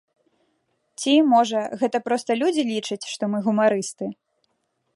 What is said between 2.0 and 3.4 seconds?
проста людзі лічаць, што